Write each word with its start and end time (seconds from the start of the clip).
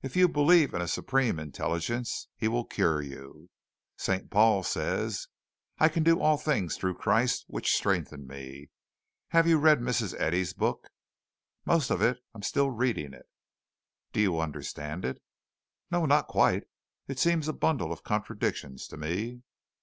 If 0.00 0.16
you 0.16 0.26
believe 0.26 0.72
in 0.72 0.80
a 0.80 0.88
Supreme 0.88 1.38
Intelligence, 1.38 2.28
He 2.34 2.48
will 2.48 2.64
cure 2.64 3.02
you. 3.02 3.50
St. 3.98 4.30
Paul 4.30 4.62
says 4.62 5.28
'I 5.78 5.90
can 5.90 6.02
do 6.02 6.18
all 6.18 6.38
things 6.38 6.78
through 6.78 6.94
Christ 6.94 7.44
which 7.46 7.72
strengtheneth 7.74 8.26
me.' 8.26 8.70
Have 9.32 9.46
you 9.46 9.58
read 9.58 9.80
Mrs. 9.80 10.18
Eddy's 10.18 10.54
book?" 10.54 10.88
"Most 11.66 11.90
of 11.90 12.00
it. 12.00 12.16
I'm 12.34 12.40
still 12.42 12.70
reading 12.70 13.12
it." 13.12 13.26
"Do 14.14 14.20
you 14.22 14.40
understand 14.40 15.04
it?" 15.04 15.20
"No, 15.90 16.06
not 16.06 16.26
quite. 16.26 16.62
It 17.06 17.18
seems 17.18 17.46
a 17.46 17.52
bundle 17.52 17.92
of 17.92 18.02
contradictions 18.02 18.86
to 18.86 18.96
me." 18.96 19.42